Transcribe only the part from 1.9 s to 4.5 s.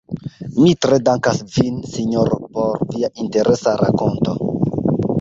sinjoro, por via interesa rakonto.